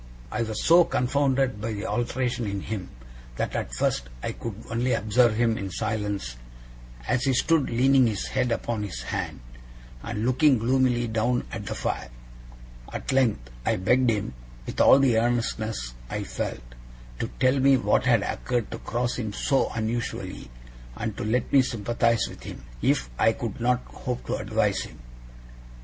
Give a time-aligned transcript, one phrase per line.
[0.31, 2.89] I was so confounded by the alteration in him,
[3.35, 6.37] that at first I could only observe him in silence,
[7.07, 9.41] as he stood leaning his head upon his hand,
[10.01, 12.09] and looking gloomily down at the fire.
[12.91, 14.33] At length I begged him,
[14.65, 16.63] with all the earnestness I felt,
[17.19, 20.49] to tell me what had occurred to cross him so unusually,
[20.95, 24.97] and to let me sympathize with him, if I could not hope to advise him.